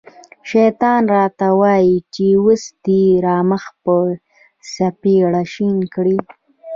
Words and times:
شیطان 0.49 1.03
را 1.15 1.25
ته 1.39 1.47
وايي 1.59 1.95
چې 2.13 2.25
اوس 2.41 2.63
دې 2.83 3.03
دا 3.25 3.37
مخ 3.49 3.63
په 3.83 3.95
څپېړو 4.73 5.43
شین 5.53 5.77
کړم. 5.93 6.23